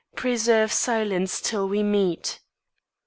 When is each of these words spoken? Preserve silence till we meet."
Preserve 0.15 0.71
silence 0.73 1.39
till 1.39 1.69
we 1.69 1.83
meet." 1.83 2.39